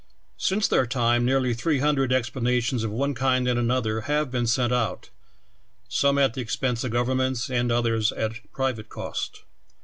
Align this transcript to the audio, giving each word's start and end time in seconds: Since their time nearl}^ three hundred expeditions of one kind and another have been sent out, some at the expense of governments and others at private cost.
Since 0.39 0.67
their 0.67 0.87
time 0.87 1.27
nearl}^ 1.27 1.55
three 1.55 1.77
hundred 1.77 2.11
expeditions 2.11 2.83
of 2.83 2.89
one 2.89 3.13
kind 3.13 3.47
and 3.47 3.59
another 3.59 4.01
have 4.09 4.31
been 4.31 4.47
sent 4.47 4.73
out, 4.73 5.11
some 5.87 6.17
at 6.17 6.33
the 6.33 6.41
expense 6.41 6.83
of 6.83 6.89
governments 6.89 7.51
and 7.51 7.71
others 7.71 8.11
at 8.11 8.39
private 8.51 8.89
cost. 8.89 9.43